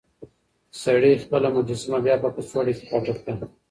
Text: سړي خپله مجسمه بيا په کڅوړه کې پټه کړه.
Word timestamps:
سړي 0.83 1.11
خپله 1.23 1.47
مجسمه 1.57 1.97
بيا 2.05 2.15
په 2.23 2.29
کڅوړه 2.35 2.71
کې 2.77 2.83
پټه 2.91 3.13
کړه. 3.23 3.35